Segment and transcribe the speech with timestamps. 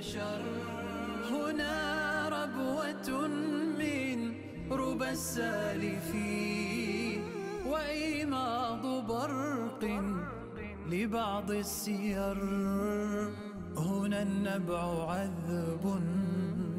[0.00, 0.40] البشر
[1.30, 1.76] هنا
[2.28, 3.28] ربوة
[3.78, 4.18] من
[4.70, 6.40] ربى السالفين
[7.66, 9.84] وإيماض برق
[10.90, 12.38] لبعض السير.
[13.76, 16.00] هنا النبع عذب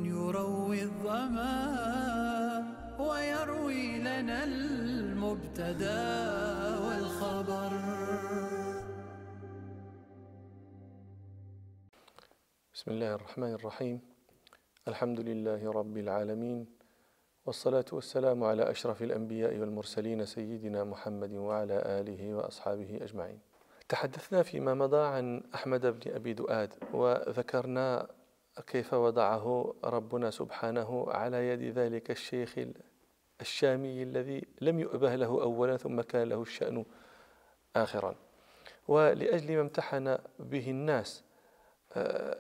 [0.03, 1.55] يروي الظما
[2.99, 6.09] ويروي لنا المبتدأ
[6.85, 7.71] والخبر.
[12.82, 14.01] بسم الله الرحمن الرحيم.
[14.87, 16.65] الحمد لله رب العالمين
[17.46, 23.40] والصلاة والسلام على أشرف الأنبياء والمرسلين سيدنا محمد وعلى آله وأصحابه أجمعين.
[23.90, 28.07] تحدثنا فيما مضى عن أحمد بن أبي دؤاد وذكرنا
[28.68, 32.59] كيف وضعه ربنا سبحانه على يد ذلك الشيخ
[33.41, 36.85] الشامي الذي لم يؤبه له أولا ثم كان له الشأن
[37.76, 38.15] آخرا.
[38.87, 41.24] ولأجل ما امتحن به الناس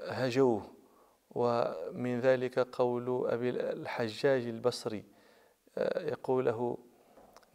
[0.07, 0.61] هجوه
[1.29, 5.03] ومن ذلك قول أبي الحجاج البصري
[5.97, 6.77] يقول له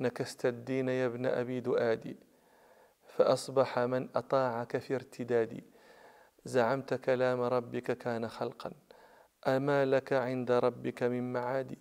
[0.00, 2.16] نكست الدين يا ابن أبي دؤاد
[3.16, 5.60] فأصبح من أطاعك في ارتداد.
[6.44, 8.72] زعمت كلام ربك كان خلقا.
[9.46, 11.76] أما لك عند ربك من معاد.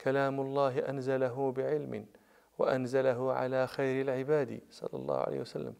[0.00, 2.06] كلام الله أنزله بعلم
[2.58, 4.60] وأنزله على خير العباد.
[4.70, 5.74] صلى الله عليه وسلم.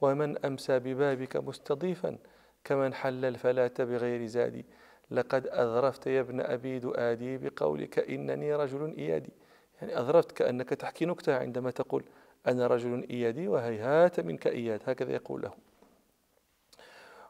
[0.00, 2.18] ومن أمسى ببابك مستضيفا
[2.64, 4.64] كمن حل الفلاة بغير زاد
[5.10, 9.32] لقد أذرفت يا ابن أبي دؤادي بقولك إنني رجل إيادي.
[9.80, 12.04] يعني أذرفت كأنك تحكي نكتة عندما تقول
[12.46, 14.80] أنا رجل إيادي وهيهات منك إياد.
[14.86, 15.52] هكذا يقول له.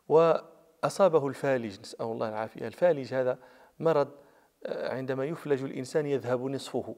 [0.08, 2.66] وأصابه الفالج نسأل الله العافية.
[2.66, 3.38] الفالج هذا
[3.78, 4.08] مرض
[4.66, 6.96] عندما يفلج الإنسان يذهب نصفه.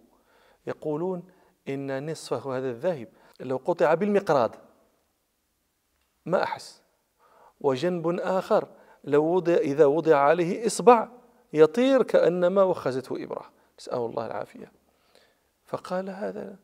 [0.66, 1.22] يقولون
[1.68, 3.08] إن نصفه هذا الذاهب
[3.40, 4.56] لو قطع بالمقراض
[6.26, 6.82] ما أحس.
[7.60, 8.68] وجنب آخر
[9.04, 11.08] لو وضع إذا وضع عليه إصبع
[11.52, 13.50] يطير كأنما وخزته إبرة.
[13.78, 14.72] نسأل الله العافية.
[15.64, 16.58] فقال هذا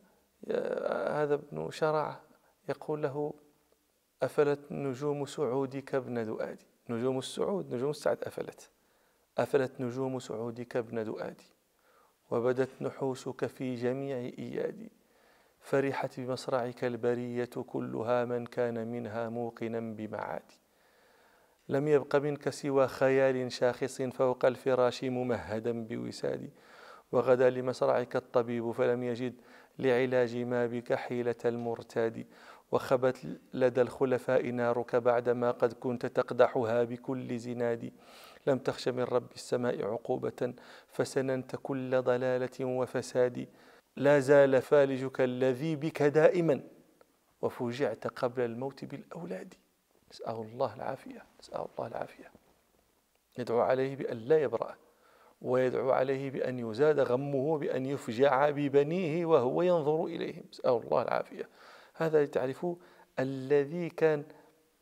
[1.10, 2.20] هذا ابن شرع
[2.68, 3.34] يقول له
[4.22, 8.70] أفلت نجوم سعودك ابن دؤادي؟ نجوم السعود نجوم السعد أفلت.
[9.38, 11.56] أفلت نجوم سعودك ابن دؤادي؟
[12.30, 14.92] وبدت نحوسك في جميع إيادي.
[15.60, 20.60] فرحت بمصرعك البرية كلها من كان منها موقنا بمعادي.
[21.68, 26.50] لم يبق منك سوى خيال شاخص فوق الفراش ممهدا بوساد.
[27.12, 29.34] وغدا لمصرعك الطبيب فلم يجد
[29.78, 32.26] لعلاج ما بك حيلة المرتاد.
[32.72, 37.92] وخبت لدى الخلفاء نارك بعدما قد كنت تقدحها بكل زناد.
[38.46, 40.54] لم تخش من رب السماء عقوبة
[40.88, 43.48] فسننت كل ضلالة وفساد.
[43.96, 46.60] لا زال فالجك الذي بك دائما
[47.42, 49.54] وفوجعت قبل الموت بالأولاد.
[50.16, 52.30] نسأل الله العافية نسأل الله العافية.
[53.38, 54.74] يدعو عليه بأن لا يبرأ
[55.42, 61.48] ويدعو عليه بأن يزاد غمه بأن يفجع ببنيه وهو ينظر إليهم نسأل الله العافية.
[61.94, 62.74] هذا لتعرفوا
[63.18, 64.24] الذي كان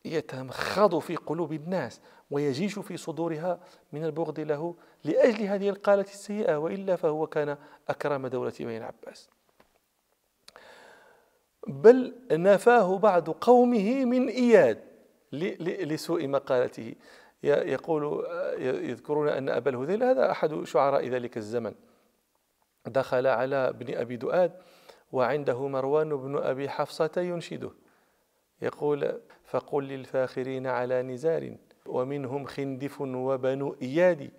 [0.04, 3.60] يتمخض في قلوب الناس ويجيش في صدورها
[3.92, 4.74] من البغض له
[5.04, 7.56] لأجل هذه القالة السيئة وإلا فهو كان
[7.88, 9.28] أكرم دولة بني العباس.
[11.66, 14.93] بل نفاه بعض قومه من إياد.
[15.60, 16.94] لسوء مقالته.
[17.42, 18.26] يقول
[18.58, 21.74] يذكرون أن أبا الهذيل هذا أحد شعراء ذلك الزمن
[22.86, 24.52] دخل على ابن أبي دؤاد
[25.12, 27.70] وعنده مروان بن أبي حفصة ينشده.
[28.62, 34.30] يقول فقل للفاخرين على نزار ومنهم خندف وبنو إياد.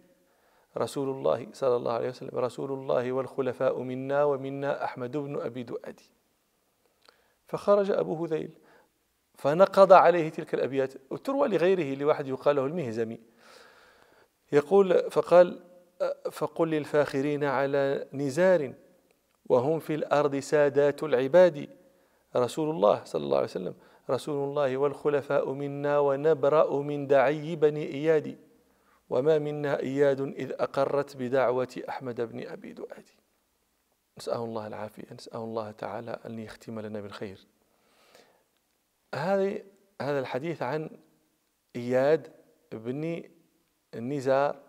[0.78, 6.00] رسول الله صلى الله عليه وسلم رسول الله والخلفاء منا ومنا أحمد بن أبي دؤاد.
[7.48, 8.50] فخرج أبو هذيل.
[9.38, 10.94] فنقض عليه تلك الأبيات.
[11.10, 13.20] وتروى لغيره لواحد يقال له المهزمي.
[14.52, 15.60] يقول فقال
[16.32, 18.74] فقل للفاخرين على نزار
[19.46, 21.70] وهم في الأرض سادات العباد.
[22.36, 23.76] رسول الله صلى الله عليه وسلم
[24.10, 28.38] رسول الله والخلفاء منا ونبرأ من دعي بني إياد.
[29.10, 33.10] وما منا إياد إذ أقرت بدعوة أحمد بن أبي دؤاد.
[34.18, 37.38] نسأل الله العافية نسأل الله تعالى أن يختم لنا بالخير.
[39.16, 39.64] هذه
[40.02, 40.90] هذا الحديث عن
[41.76, 42.32] إياد
[42.72, 43.24] بن
[43.96, 44.62] نزار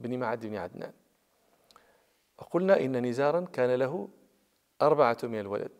[0.00, 0.92] بن معد بن عدنان.
[2.38, 4.08] وقلنا إن نزارا كان له
[4.82, 5.70] أربعة من الولد.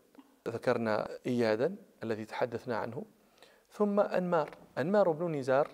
[0.49, 3.05] ذكرنا إيادا الذي تحدثنا عنه.
[3.71, 4.51] ثم أنمار.
[4.79, 5.71] أنمار بن نزار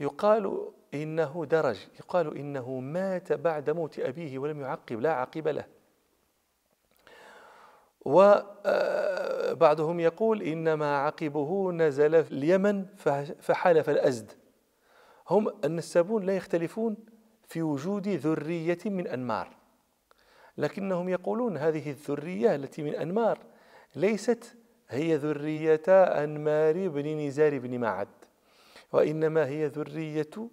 [0.00, 1.86] يقال إنه درج.
[2.00, 5.64] يقال إنه مات بعد موت أبيه ولم يعقب لا عقب له.
[9.54, 12.86] وبعضهم يقول إنما عقبه نزل اليمن
[13.40, 14.32] فحلف الأزد.
[15.30, 16.96] هم النسابون لا يختلفون
[17.48, 19.56] في وجود ذرية من أنمار.
[20.58, 23.38] لكنهم يقولون هذه الذرية التي من أنمار
[23.96, 24.56] ليست
[24.88, 28.08] هي ذرية أنمار بن نزار بن معد
[28.92, 30.50] وإنما هي ذرية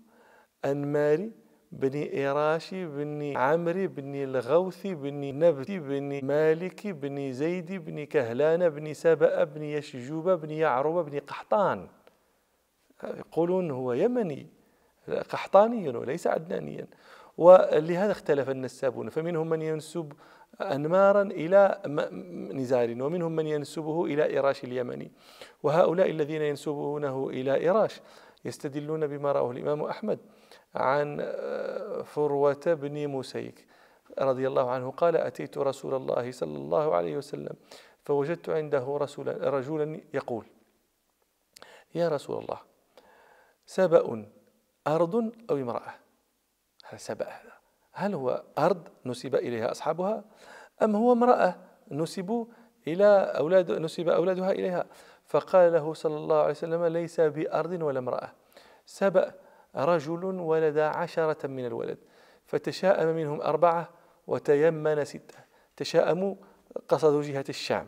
[0.66, 1.30] أنمار
[1.72, 8.94] بن إيراش بن عمرو بن الغوث بن نبت بن مالك بن زيد بن كهلان بن
[8.94, 11.88] سبأ بن يشجوب بن يعرب بن قحطان.
[13.04, 14.48] يقولون هو يمني
[15.30, 16.88] قحطاني وليس عدنانيا.
[17.38, 20.14] ولهذا اختلف النسابون فمنهم من ينسب
[20.62, 21.82] أنمارا إلى
[22.54, 25.12] نزار ومنهم من ينسبه إلى إيراش اليمني.
[25.64, 28.02] وهؤلاء الذين ينسبونه إلى إيراش
[28.46, 30.20] يستدلون بما رأوه الإمام أحمد.
[30.76, 33.68] عن آه، فروة بن مسيك
[34.20, 37.56] رضي الله عنه قال أتيت رسول الله صلى الله عليه وسلم
[38.04, 40.46] فوجدت عنده رسولا رجلا يقول
[41.96, 42.60] يا رسول الله
[43.66, 44.26] سبأ
[44.88, 45.16] أرض
[45.50, 45.94] أو امرأة؟
[46.86, 47.52] هذا سبأ هذا؟
[47.94, 50.24] هل هو أرض نسب إليها أصحابها
[50.82, 51.56] أم هو امرأة
[51.92, 52.46] نسبوا
[52.88, 53.06] إلى
[53.38, 54.86] أولاد نسب أولادها إليها؟
[55.26, 58.32] فقال له صلى الله عليه وسلم ليس بأرض ولا امرأة.
[58.86, 59.34] سبأ
[59.76, 61.98] رجل ولد عشرة من الولد
[62.46, 63.90] فتشاءم منهم أربعة
[64.28, 65.40] وتيمن ستة.
[65.78, 66.36] تشاءموا
[66.88, 67.88] قصدوا جهة الشام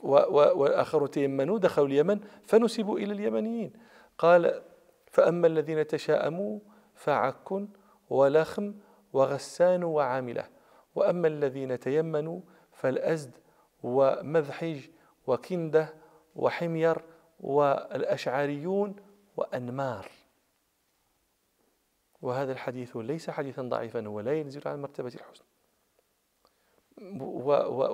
[0.00, 3.72] والآخرون تيمنوا دخلوا اليمن فنسبوا إلى اليمنيين.
[4.18, 4.62] قال
[5.06, 6.58] فأما الذين تشاءموا
[6.94, 7.52] فعك
[8.10, 8.74] ولخم
[9.12, 10.44] وغسان وعاملة
[10.94, 12.40] وأما الذين تيمنوا
[12.72, 13.38] فالأزد
[13.82, 14.80] ومذحج
[15.26, 15.94] وكندة
[16.36, 17.02] وحمير
[17.40, 18.96] والأشعريون
[19.36, 20.23] وأنمار.
[22.24, 25.44] وهذا الحديث ليس حديثا ضعيفا هو لا ينزل عن مرتبة الحسن.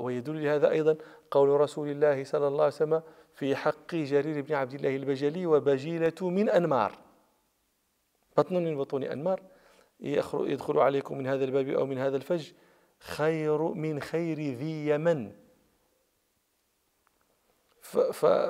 [0.03, 0.97] ويدل لهذا أيضا
[1.31, 3.03] قول رسول الله صلى الله عليه وسلم
[3.35, 6.93] في حق جرير بن عبد الله البجلي وبجيلة من أنمار.
[8.37, 9.43] بطن من بطون أنمار.
[10.01, 12.53] يدخل عليكم من هذا الباب أو من هذا الفج
[12.99, 15.33] خير من خير ذي يمن.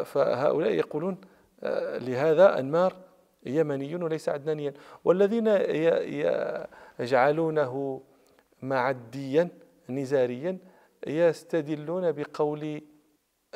[0.02, 1.20] فهؤلاء يقولون
[1.62, 3.09] آه، لهذا أنمار
[3.46, 4.74] يمني وليس عدنانيا.
[5.04, 5.46] والذين
[7.00, 8.02] يجعلونه
[8.62, 9.48] معديا
[9.90, 10.58] نزاريا
[11.06, 12.82] يستدلون بقول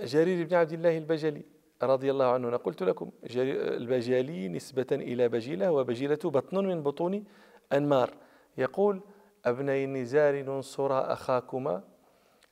[0.03, 1.43] جرير بن عبد الله البجلي
[1.83, 2.57] رضي الله عنه.
[2.57, 7.25] قلت لكم البجالي نسبة إلى بجيلة وبجيلة بطن من بطون
[7.73, 8.11] أنمار.
[8.59, 9.01] يقول
[9.45, 11.83] أبني النزار ننصر أخاكما.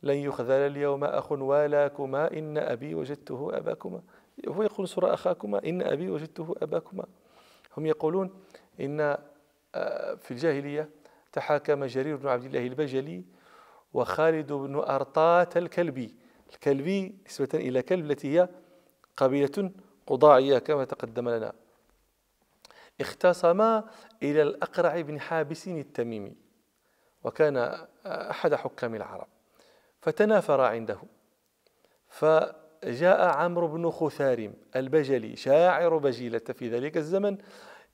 [0.02, 2.38] لن يخذل اليوم أخ والاكما.
[2.38, 4.02] إن أبي وجدته أباكما.
[4.48, 5.64] هو يقول انصر أخاكما.
[5.64, 7.04] إن أبي وجدته أباكما.
[7.76, 8.44] هم يقولون
[8.80, 9.16] إن
[9.74, 10.90] آه، في الجاهلية
[11.32, 13.24] تحاكم جرير بن عبد الله البجلي
[13.94, 16.16] وخالد بن أرطاة الكلبي.
[16.52, 18.48] الكلبي نسبة إلى كلب التي هي
[19.16, 19.70] قبيلة
[20.06, 21.52] قضاعية كما تقدم لنا.
[23.00, 23.84] اختصما
[24.22, 26.36] إلى الأقرع بن حابس التميمي
[27.24, 29.26] وكان أحد حكام العرب.
[30.00, 30.98] فتنافر عنده.
[32.82, 37.38] فجاء عمرو بن خثارم البجلي شاعر بجيلة في ذلك الزمن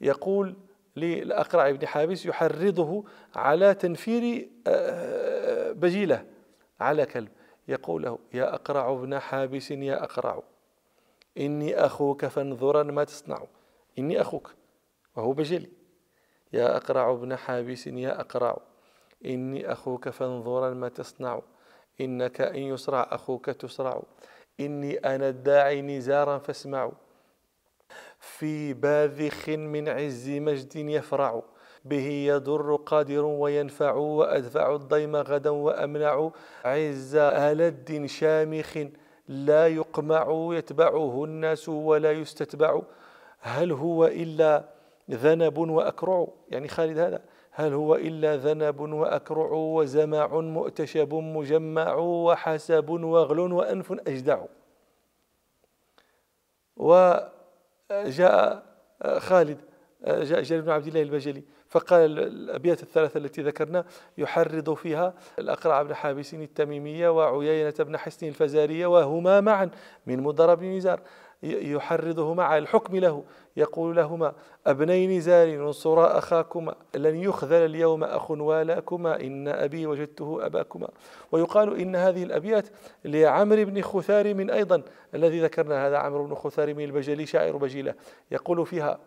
[0.01, 0.57] يقول
[0.97, 3.05] للأقرع بن حابس يحرضه
[3.35, 6.27] على تنفير آه، بجيلة
[6.81, 7.29] على كلب.
[7.69, 10.43] يقول له يا أقرع بن حابس يا أقرع
[11.39, 13.45] إني أخوك فانظرا ما تصنع
[13.99, 14.55] إني أخوك
[15.17, 15.69] وهو بجلي.
[16.53, 18.59] يا أقرع ابن حابس يا أقرع
[19.25, 21.43] إني أخوك فانظرا ما تصنع
[22.01, 24.03] إنك إن يسرع أخوك تسرع.
[24.61, 26.93] إني أنا الداعي نزارا فاسمعوا.
[28.19, 31.43] في باذخ من عز مجد يفرع.
[31.85, 36.31] به يضر قادر وينفع وأدفع الضيم غدا وأمنع.
[36.65, 38.79] عز ألد شامخ
[39.29, 42.81] لا يقمع يتبعه الناس ولا يستتبع.
[43.41, 44.65] هل هو إلا
[45.11, 47.23] ذنب وأكرع يعني خالد هذا.
[47.59, 54.45] هل هو إلا ذنب وأكرع وزمع مؤتشب مجمع وحسب وغل وأنف أجدع.
[56.77, 58.63] وجاء
[59.19, 59.61] خالد
[60.07, 63.85] جاء جرير بن عبد الله البجلي فقال الأبيات الثلاثة التي ذكرنا
[64.19, 69.71] يحرض فيها الأقرع بن حابس التميمية وعيينة بن حسن الفزارية وهما معا
[70.07, 70.81] من مضرب بن
[71.43, 73.25] نزار يحرضهما على الحكم له.
[73.57, 74.33] يقول لهما
[74.67, 80.89] أبني نزال انصرا أخاكما لن يخذل اليوم أخ والأكما إن أبي وجدته أباكما.
[81.33, 82.69] ويقال إن هذه الأبيات
[83.05, 84.83] لعمر بن خثار من أيضا
[85.15, 87.95] الذي ذكرنا هذا عمرو بن خثار من البجلي شاعر بجيلة.
[88.31, 88.99] يقول فيها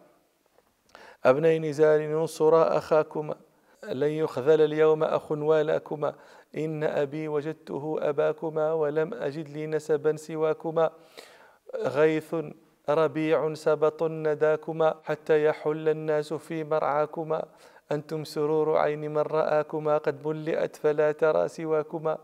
[1.26, 3.36] أبني نزال انصرا أخاكما
[3.92, 6.16] لن يخذل اليوم أخ والأكما
[6.58, 10.90] إن أبي وجدته أباكما ولم أجد لي نسبا سواكما.
[11.76, 12.36] غيث
[12.90, 17.46] ربيع سبط نداكما حتى يحل الناس في مرعاكما.
[17.92, 22.18] أنتم سرور عين من رآكما قد ملئت فلا ترى سواكما.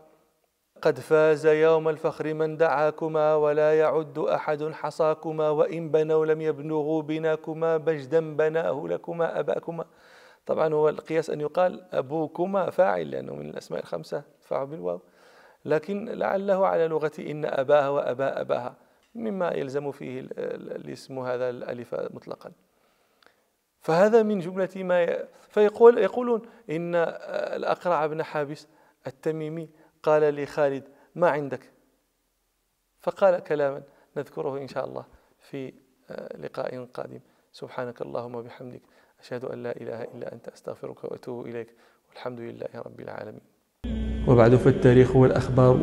[0.82, 7.76] قد فاز يوم الفخر من دعاكما ولا يعد أحد حصاكما وإن بنوا لم يبلغوا بناكما
[7.76, 9.84] بجدا بناه لكما أباكما.
[10.46, 15.00] طبعا هو القياس أن يقال أبوكما فاعل لأنه من الأسماء الخمسة فاعل بالواو.
[15.64, 18.87] لكن لعله على لغة إن أباها وأبا أباها.
[19.14, 22.52] مما يلزم فيه الاسم هذا الألف مطلقا.
[23.80, 25.24] فهذا من جملة ما.
[25.48, 26.94] فيقول يقولون إن
[27.54, 28.68] الأقرع بن حابس
[29.06, 29.68] التميمي
[30.02, 30.84] قال لخالد
[31.14, 31.70] ما عندك؟
[33.00, 33.82] فقال كلاما
[34.16, 35.04] نذكره إن شاء الله
[35.40, 35.72] في
[36.38, 37.20] لقاء قادم.
[37.52, 38.82] سبحانك اللهم وبحمدك.
[39.20, 40.48] أشهد أن لا إله إلا أنت.
[40.48, 41.68] أستغفرك وأتوب إليك.
[42.10, 43.40] والحمد لله رب العالمين.
[44.28, 45.78] وبعد فالتاريخ والأخبار.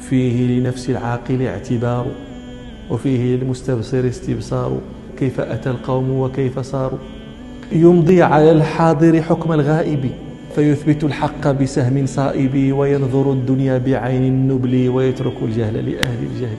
[0.00, 2.06] فيه لنفس العاقل اعتبار
[2.90, 4.80] وفيه للمستبصر استبصار.
[5.18, 6.98] كيف أتى القوم وكيف صاروا؟
[7.72, 10.10] يمضي على الحاضر حكم الغائب
[10.54, 16.56] فيثبت الحق بسهم صائب وينظر الدنيا بعين النبل ويترك الجهل لأهل الجهل.